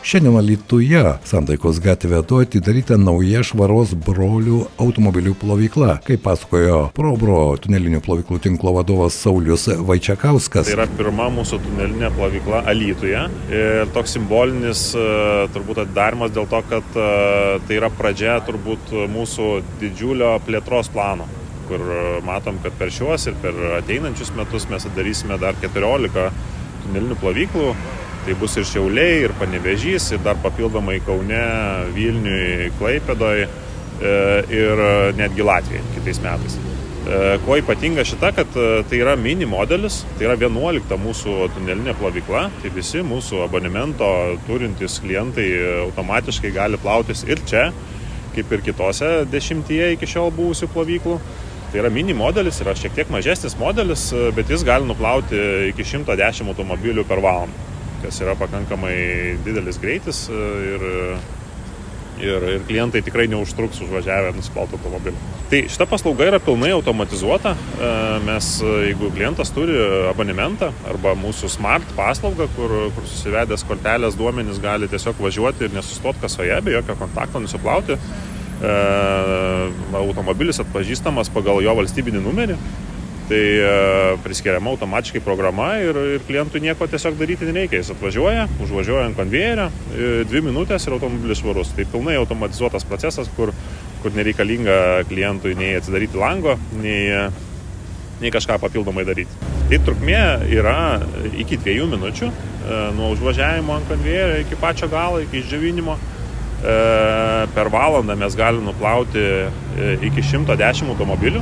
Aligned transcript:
Šiandien 0.00 0.38
Lietuvoje 0.40 1.18
Santaikos 1.28 1.76
gatvė 1.84 2.22
to 2.24 2.38
atidaryta 2.40 2.96
nauja 2.96 3.42
švaros 3.44 3.90
brolių 4.06 4.62
automobilių 4.80 5.34
plovykla, 5.36 5.98
kaip 6.06 6.22
pasakojo 6.24 6.78
Probro 6.96 7.36
tunelinių 7.60 8.00
plovyklų 8.06 8.38
tinklo 8.46 8.72
vadovas 8.78 9.18
Saulis 9.20 9.66
Vaičiakauskas. 9.68 10.70
Tai 10.70 10.78
yra 10.78 10.88
pirma 10.96 11.28
mūsų 11.36 11.60
tunelinė 11.66 12.08
plovykla 12.16 12.62
Alytuje 12.72 13.26
ir 13.52 13.92
toks 13.92 14.16
simbolinis 14.16 14.86
e, 14.96 15.04
turbūt 15.52 15.84
atidarimas 15.84 16.32
dėl 16.32 16.48
to, 16.48 16.64
kad 16.72 16.96
e, 16.96 17.12
tai 17.68 17.76
yra 17.82 17.92
pradžia 17.92 18.40
turbūt 18.48 18.96
mūsų 19.12 19.52
didžiulio 19.84 20.38
plėtros 20.48 20.88
plano 20.94 21.28
kur 21.68 21.84
e, 21.84 22.04
matom, 22.24 22.56
kad 22.64 22.72
per 22.80 22.88
šiuos 22.88 23.28
ir 23.28 23.36
per 23.44 23.58
ateinančius 23.82 24.32
metus 24.38 24.70
mes 24.72 24.88
atidarysime 24.88 25.36
dar 25.44 25.60
14 25.60 26.30
tunelinių 26.86 27.20
plovyklų 27.20 27.74
Tai 28.20 28.34
bus 28.36 28.52
ir 28.60 28.66
Šiauliai, 28.68 29.22
ir 29.24 29.32
Panevežys, 29.40 30.10
ir 30.12 30.20
dar 30.20 30.36
papildomai 30.42 30.98
Kaune, 31.06 31.40
Vilniui, 31.94 32.68
Klaipėdoj 32.76 33.38
e, 33.46 33.46
ir 34.52 34.82
netgi 35.16 35.46
Latvijai 35.46 35.80
kitais 35.94 36.20
metais. 36.20 36.58
E, 36.60 37.38
kuo 37.46 37.56
ypatinga 37.56 38.04
šita, 38.04 38.34
kad 38.36 38.58
e, 38.60 38.66
tai 38.90 38.98
yra 39.00 39.14
mini 39.16 39.48
modelis, 39.48 40.02
tai 40.18 40.28
yra 40.28 40.36
11 40.36 40.92
mūsų 41.00 41.36
tunelinė 41.54 41.94
plovykla, 41.96 42.42
tai 42.60 42.74
visi 42.74 43.00
mūsų 43.00 43.40
abonemento 43.46 44.10
turintys 44.44 44.98
klientai 45.00 45.48
automatiškai 45.86 46.52
gali 46.58 46.82
plautis 46.84 47.24
ir 47.24 47.40
čia, 47.48 47.70
kaip 48.36 48.52
ir 48.52 48.66
kitose 48.68 49.10
dešimtyje 49.32 49.94
iki 49.96 50.10
šiol 50.12 50.28
buvusių 50.36 50.68
plovyklų. 50.76 51.16
Tai 51.70 51.80
yra 51.86 51.88
mini 51.94 52.12
modelis, 52.18 52.60
yra 52.60 52.76
šiek 52.76 52.92
tiek 52.98 53.08
mažesnis 53.14 53.56
modelis, 53.56 54.10
bet 54.36 54.52
jis 54.52 54.66
gali 54.66 54.84
nuplauti 54.90 55.40
iki 55.72 55.88
110 55.88 56.52
automobilių 56.52 57.08
per 57.08 57.24
valandą 57.24 57.69
kas 58.02 58.20
yra 58.24 58.36
pakankamai 58.38 58.94
didelis 59.44 59.78
greitis 59.80 60.24
e, 60.30 60.40
ir, 60.70 60.84
ir, 62.22 62.46
ir 62.54 62.64
klientai 62.68 63.02
tikrai 63.04 63.26
neužtruks 63.32 63.82
užvažiavę 63.84 64.32
nusipaltų 64.36 64.78
automobilį. 64.78 65.20
Tai 65.50 65.60
šita 65.72 65.86
paslauga 65.90 66.28
yra 66.30 66.40
pilnai 66.42 66.70
automatizuota. 66.76 67.54
E, 67.56 67.92
mes, 68.26 68.50
jeigu 68.86 69.10
klientas 69.14 69.52
turi 69.54 69.76
abonementą 70.10 70.70
arba 70.90 71.14
mūsų 71.18 71.50
smart 71.52 71.96
paslaugą, 71.98 72.48
kur, 72.56 72.76
kur 72.96 73.08
susivedęs 73.10 73.66
kortelės 73.68 74.18
duomenys 74.18 74.60
gali 74.62 74.90
tiesiog 74.90 75.20
važiuoti 75.20 75.66
ir 75.66 75.74
nesustoti 75.76 76.22
kasoje, 76.26 76.60
be 76.64 76.76
jokio 76.76 76.98
kontakto 77.00 77.42
nusiplauti, 77.42 77.96
e, 77.96 78.76
automobilis 80.04 80.62
atpažįstamas 80.62 81.32
pagal 81.34 81.64
jo 81.64 81.76
valstybinį 81.82 82.24
numerį 82.28 82.60
tai 83.30 83.58
e, 83.62 84.16
priskiriama 84.24 84.72
automatiškai 84.74 85.20
programa 85.22 85.76
ir, 85.78 85.96
ir 86.16 86.24
klientui 86.26 86.62
nieko 86.64 86.88
tiesiog 86.90 87.14
daryti 87.18 87.46
nereikia. 87.46 87.78
Jis 87.78 87.92
atvažiuoja, 87.94 88.48
užvažiuoja 88.64 89.06
ant 89.06 89.18
konvejerio, 89.18 89.68
e, 89.94 90.08
dvi 90.26 90.42
minutės 90.48 90.88
ir 90.88 90.96
automobilis 90.96 91.38
švarus. 91.38 91.70
Tai 91.76 91.86
pilnai 91.92 92.18
automatizuotas 92.18 92.86
procesas, 92.88 93.30
kur, 93.36 93.54
kur 94.02 94.16
nereikalinga 94.18 95.06
klientui 95.10 95.54
nei 95.58 95.76
atsidaryti 95.78 96.18
lango, 96.18 96.56
nei, 96.82 97.06
nei 98.20 98.34
kažką 98.34 98.58
papildomai 98.64 99.06
daryti. 99.06 99.50
Tai 99.70 99.78
trukmė 99.86 100.22
yra 100.50 100.76
iki 101.38 101.60
dviejų 101.62 101.86
minučių 101.94 102.26
e, 102.26 102.34
nuo 102.98 103.14
užvažiavimo 103.14 103.78
ant 103.78 103.90
konvejerio 103.90 104.42
iki 104.42 104.58
pačio 104.58 104.90
galo, 104.90 105.22
iki 105.22 105.44
išdžiovinimo 105.44 105.98
per 106.60 107.70
valandą 107.72 108.12
mes 108.20 108.34
galime 108.36 108.66
nuplauti 108.66 109.22
iki 110.04 110.20
110 110.20 110.90
automobilių. 110.92 111.40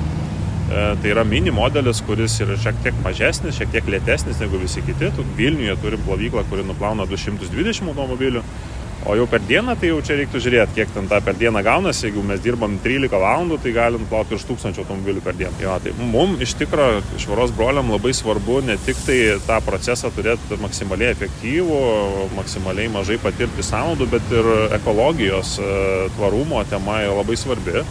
E, 0.69 0.97
tai 1.01 1.13
yra 1.15 1.25
mini 1.25 1.53
modelis, 1.55 2.03
kuris 2.05 2.35
yra 2.45 2.57
šiek 2.61 2.83
tiek 2.85 2.97
mažesnis, 3.05 3.57
šiek 3.57 3.71
tiek 3.73 3.87
lėtesnis 3.89 4.41
negu 4.43 4.61
visi 4.61 4.85
kiti. 4.85 5.09
Vilniuje 5.39 5.79
turim 5.81 6.03
plovyklą, 6.05 6.45
kuri 6.51 6.67
nuplauna 6.69 7.09
220 7.09 7.89
automobilių. 7.89 8.45
O 9.09 9.15
jau 9.17 9.29
per 9.31 9.41
dieną, 9.41 9.77
tai 9.79 9.89
jau 9.93 10.01
čia 10.05 10.17
reiktų 10.19 10.41
žiūrėti, 10.43 10.75
kiek 10.77 10.91
ten 10.93 11.07
tą 11.09 11.21
per 11.25 11.37
dieną 11.39 11.63
gaunasi. 11.65 12.09
Jeigu 12.09 12.21
mes 12.27 12.43
dirbam 12.45 12.75
13 12.85 13.09
valandų, 13.15 13.57
tai 13.63 13.73
galim 13.73 14.03
plauti 14.11 14.35
virš 14.35 14.45
1000 14.51 14.81
automobilių 14.83 15.23
per 15.25 15.39
dieną. 15.39 15.55
Jo, 15.63 15.77
tai 15.81 15.95
mums 15.97 16.43
iš 16.45 16.53
tikrųjų 16.61 17.23
švaros 17.23 17.55
broliam 17.57 17.89
labai 17.95 18.13
svarbu 18.13 18.59
ne 18.67 18.77
tik 18.85 18.99
tai 19.07 19.17
tą 19.47 19.61
procesą 19.65 20.11
turėti 20.13 20.59
maksimaliai 20.61 21.15
efektyvų, 21.15 21.79
maksimaliai 22.37 22.91
mažai 22.93 23.17
patirti 23.23 23.65
sąnaudų, 23.65 24.11
bet 24.19 24.35
ir 24.35 24.51
ekologijos 24.77 25.57
e, 25.63 25.73
tvarumo 26.19 26.61
tema 26.69 27.01
yra 27.07 27.17
labai 27.23 27.39
svarbi. 27.41 27.87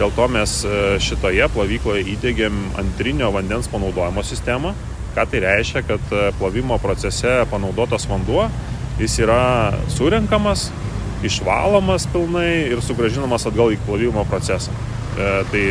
Dėl 0.00 0.12
to 0.16 0.24
mes 0.32 0.62
e, 0.64 0.76
šitoje 1.04 1.46
plovykloje 1.52 2.06
įdėgėm 2.14 2.60
antrinio 2.80 3.28
vandens 3.34 3.68
panaudojimo 3.72 4.24
sistemą. 4.24 4.72
Ką 5.12 5.26
tai 5.28 5.42
reiškia, 5.44 5.82
kad 5.84 6.14
e, 6.16 6.30
plovimo 6.38 6.78
procese 6.80 7.42
panaudotas 7.50 8.06
vanduo, 8.08 8.46
jis 9.00 9.18
yra 9.20 9.42
surinkamas, 9.92 10.70
išvalomas 11.26 12.08
pilnai 12.12 12.72
ir 12.72 12.80
sugražinamas 12.84 13.44
atgal 13.50 13.74
į 13.74 13.80
plovimo 13.84 14.24
procesą. 14.30 14.72
E, 14.72 15.28
tai 15.52 15.64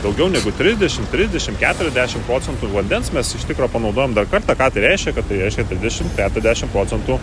daugiau 0.00 0.30
negu 0.32 0.54
30, 0.56 1.10
30, 1.12 1.58
40 1.60 2.24
procentų 2.28 2.70
vandens 2.72 3.12
mes 3.12 3.34
iš 3.36 3.44
tikrųjų 3.50 3.74
panaudojam 3.76 4.16
dar 4.16 4.30
kartą. 4.30 4.56
Ką 4.56 4.70
tai 4.72 4.86
reiškia? 4.88 5.12
Kad 5.18 5.28
tai 5.28 5.42
reiškia 5.42 5.68
30-40 5.68 6.72
procentų 6.72 7.20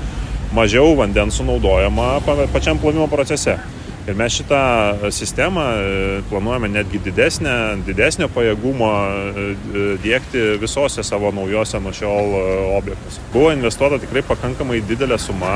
mažiau 0.53 0.93
vandens 0.99 1.41
sunaudojama 1.41 2.19
pačiam 2.53 2.77
plovimo 2.77 3.09
procese. 3.09 3.57
Ir 4.05 4.13
mes 4.13 4.35
šitą 4.37 5.09
sistemą 5.09 5.61
e, 5.65 5.85
planuojame 6.29 6.67
netgi 6.69 6.99
didesnę, 7.07 7.53
didesnio 7.87 8.27
pajėgumo 8.29 8.89
e, 9.01 9.23
e, 9.41 9.85
dėkti 10.03 10.43
visose 10.61 11.01
savo 11.01 11.31
naujose 11.33 11.81
nuo 11.81 11.93
šiol 11.95 12.37
objektuose. 12.75 13.23
Buvo 13.33 13.49
investuota 13.55 13.97
tikrai 14.03 14.21
pakankamai 14.27 14.83
didelė 14.85 15.17
suma, 15.21 15.55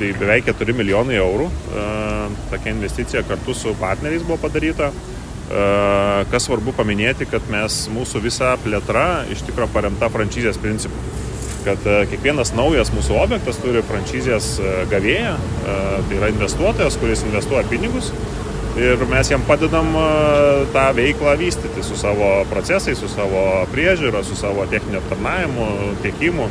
tai 0.00 0.14
beveik 0.16 0.48
4 0.48 0.76
milijonai 0.80 1.20
eurų. 1.20 1.50
Tokia 2.48 2.72
investicija 2.72 3.24
kartu 3.28 3.52
su 3.54 3.76
partneriais 3.80 4.24
buvo 4.24 4.40
padaryta. 4.46 4.88
Kas 6.30 6.46
svarbu 6.46 6.72
paminėti, 6.78 7.26
kad 7.28 7.48
mes 7.52 7.82
mūsų 7.92 8.22
visa 8.24 8.54
plėtra 8.64 9.26
iš 9.34 9.42
tikrųjų 9.48 9.74
paremta 9.74 10.08
frančizės 10.14 10.60
principu 10.62 11.28
kad 11.64 11.86
e, 11.86 11.96
kiekvienas 12.10 12.52
naujas 12.56 12.92
mūsų 12.94 13.16
objektas 13.20 13.60
turi 13.62 13.82
franšizės 13.86 14.52
e, 14.60 14.74
gavėją, 14.90 15.34
e, 15.36 15.78
tai 16.08 16.18
yra 16.18 16.30
investuotojas, 16.32 16.98
kuris 17.00 17.24
investuoja 17.28 17.66
pinigus 17.70 18.12
ir 18.80 19.00
mes 19.10 19.28
jam 19.28 19.42
padedam 19.44 19.88
tą 20.72 20.84
veiklą 20.94 21.32
vystyti 21.40 21.82
su 21.82 21.96
savo 21.98 22.44
procesais, 22.48 23.00
su 23.02 23.08
savo 23.10 23.64
priežiūra, 23.74 24.22
su 24.24 24.38
savo 24.38 24.62
techninio 24.70 25.00
aptarnavimu, 25.02 25.66
tiekimu. 26.04 26.46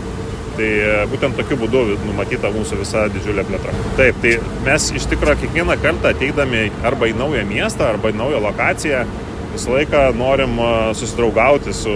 Tai 0.59 0.68
būtent 1.08 1.40
tokiu 1.40 1.56
būdu 1.62 1.86
numatyta 2.03 2.52
mūsų 2.52 2.81
visa 2.81 3.06
didžiulė 3.14 3.46
plėtra. 3.47 3.72
Taip, 3.96 4.20
tai 4.20 4.34
mes 4.66 4.90
iš 5.00 5.08
tikrųjų 5.14 5.46
kiekvieną 5.46 5.80
kartą 5.80 6.12
ateidami 6.12 6.66
arba 6.84 7.08
į 7.08 7.16
naują 7.22 7.46
miestą, 7.47 7.88
arba 7.94 8.12
į 8.12 8.20
naują 8.20 8.44
lokaciją, 8.44 9.06
visą 9.53 9.73
laiką 9.73 10.03
norim 10.17 10.59
susidraugauti 10.97 11.73
su 11.73 11.93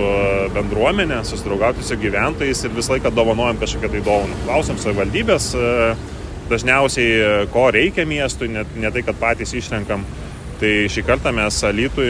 bendruomenė, 0.55 1.21
susidraugauti 1.27 1.85
su 1.85 1.97
gyventojais 2.01 2.65
ir 2.65 2.75
visą 2.75 2.97
laiką 2.97 3.13
dovanojam 3.13 3.61
kažkokią 3.61 3.91
tai 3.93 4.03
dovaną. 4.05 4.41
Klausim 4.47 4.81
savivaldybės, 4.81 5.53
dažniausiai 6.51 7.47
ko 7.53 7.69
reikia 7.71 8.05
miestui, 8.09 8.51
ne, 8.51 8.65
ne 8.75 8.91
tai, 8.91 9.05
kad 9.05 9.19
patys 9.21 9.55
išrenkam. 9.57 10.05
Tai 10.63 10.69
šį 10.87 11.01
kartą 11.03 11.31
mes 11.35 11.57
Alytui 11.67 12.07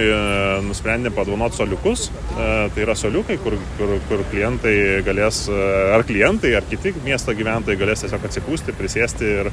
nusprendėm 0.67 1.15
padovanoti 1.15 1.57
soliukus. 1.57 2.09
Tai 2.35 2.83
yra 2.83 2.93
soliukai, 2.97 3.39
kur, 3.41 3.55
kur, 3.79 3.95
kur 4.09 4.21
klientai 4.29 4.75
galės, 5.05 5.47
ar 5.49 6.03
klientai, 6.05 6.51
ar 6.59 6.67
kiti 6.69 6.91
miesto 7.05 7.33
gyventojai 7.33 7.79
galės 7.79 8.03
tiesiog 8.03 8.27
atsipūsti, 8.27 8.75
prisėsti 8.77 9.31
ir, 9.39 9.49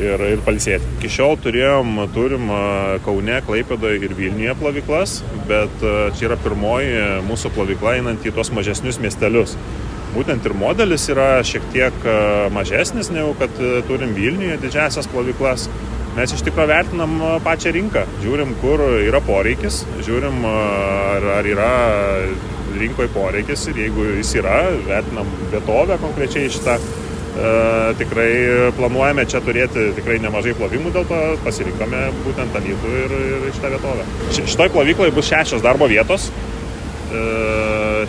ir, 0.00 0.24
ir 0.32 0.42
palsėti. 0.46 0.88
Iki 0.98 1.10
šiol 1.12 1.38
turėjom, 1.42 1.94
turim 2.14 2.50
Kaune, 3.04 3.38
Klaipėdoje 3.46 4.00
ir 4.02 4.16
Vilniuje 4.18 4.56
plovyklas, 4.60 5.20
bet 5.50 5.84
čia 6.18 6.28
yra 6.30 6.38
pirmoji 6.42 7.24
mūsų 7.28 7.52
plovykla 7.56 7.98
einant 7.98 8.26
į 8.26 8.34
tuos 8.36 8.52
mažesnius 8.54 9.00
miestelius. 9.02 9.56
Būtent 10.12 10.44
ir 10.44 10.52
modelis 10.58 11.06
yra 11.08 11.38
šiek 11.46 11.64
tiek 11.72 12.04
mažesnis 12.52 13.08
negu 13.12 13.32
kad 13.40 13.52
turim 13.88 14.12
Vilniuje 14.16 14.58
didžiasias 14.64 15.08
plovyklas. 15.12 15.68
Mes 16.12 16.32
iš 16.36 16.42
tikrųjų 16.44 16.68
vertinam 16.68 17.14
pačią 17.40 17.70
rinką, 17.72 18.02
žiūrim, 18.20 18.50
kur 18.60 18.82
yra 19.00 19.22
poreikis, 19.24 19.78
žiūrim, 20.04 20.42
ar, 20.44 21.24
ar 21.38 21.48
yra 21.48 21.70
rinkoje 22.76 23.08
poreikis 23.14 23.64
ir 23.70 23.80
jeigu 23.86 24.04
jis 24.18 24.34
yra, 24.42 24.58
vertinam 24.84 25.30
vietovę 25.52 25.96
konkrečiai 26.02 26.52
šitą 26.52 26.76
tikrai 27.98 28.30
planuojame 28.76 29.24
čia 29.30 29.40
turėti 29.44 29.88
tikrai 29.96 30.18
nemažai 30.20 30.52
plovimų, 30.58 30.92
dėl 30.92 31.06
to 31.08 31.20
pasirinkome 31.46 32.04
būtent 32.26 32.56
Alytų 32.60 32.94
ir, 33.02 33.14
ir 33.30 33.46
šitą 33.56 33.72
vietovę. 33.72 34.06
Šitoj 34.36 34.72
plovykloje 34.74 35.14
bus 35.16 35.30
šešios 35.30 35.64
darbo 35.64 35.88
vietos, 35.88 36.28
e, 36.28 37.24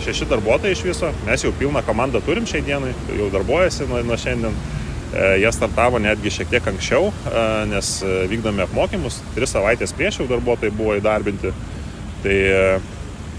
šeši 0.04 0.28
darbuotojai 0.30 0.76
iš 0.76 0.84
viso. 0.84 1.12
Mes 1.28 1.44
jau 1.44 1.52
pilną 1.56 1.82
komandą 1.86 2.20
turim 2.24 2.48
šiai 2.48 2.64
dienai, 2.66 2.92
jau 3.16 3.30
darbuojasi 3.32 3.88
nuo, 3.88 4.02
nuo 4.04 4.18
šiandien. 4.20 4.56
E, 5.14 5.28
jie 5.40 5.52
startavo 5.54 6.00
netgi 6.02 6.32
šiek 6.34 6.50
tiek 6.50 6.64
anksčiau, 6.66 7.12
nes 7.70 7.90
vykdome 8.28 8.64
apmokymus, 8.64 9.20
tris 9.36 9.52
savaitės 9.54 9.94
prieš 9.94 10.20
jau 10.20 10.26
darbuotojai 10.32 10.74
buvo 10.74 10.96
įdarbinti. 10.98 11.52
Tai 12.24 12.38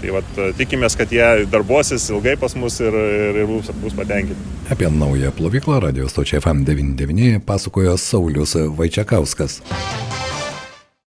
Tai 0.02 0.12
vat, 0.18 0.28
tikimės, 0.58 0.96
kad 0.98 1.12
jie 1.12 1.46
darbuosis 1.50 2.10
ilgai 2.12 2.36
pas 2.40 2.52
mus 2.58 2.80
ir, 2.84 2.94
ir, 2.94 3.40
ir 3.42 3.48
bus, 3.50 3.70
bus 3.82 3.96
patenkinti. 3.96 4.54
Apie 4.70 4.90
naują 4.92 5.32
plovyklą 5.32 5.80
radio 5.80 6.08
stočiai 6.08 6.42
FM99 6.42 7.40
pasakojo 7.46 7.96
Saulis 7.96 8.56
Vaičiakauskas. 8.76 9.62